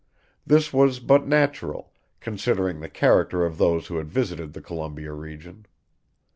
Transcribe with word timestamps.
This 0.47 0.73
was 0.73 0.99
but 0.99 1.27
natural, 1.27 1.93
considering 2.21 2.79
the 2.79 2.89
character 2.89 3.45
of 3.45 3.59
those 3.59 3.85
who 3.85 3.97
had 3.97 4.09
visited 4.11 4.53
the 4.53 4.61
Columbia 4.61 5.13
region. 5.13 5.67